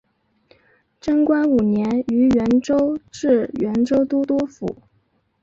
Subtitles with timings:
[0.99, 4.81] 贞观五年于原州置原州都督府。